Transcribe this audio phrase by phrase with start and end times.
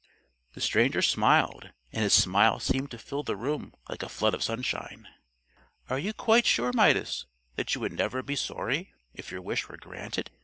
[0.53, 4.41] The stranger smiled, and his smile seemed to fill the room like a flood of
[4.43, 5.07] sunshine.
[5.91, 9.77] "Are you quite sure, Midas, that you would never be sorry if your wish were
[9.77, 10.31] granted?"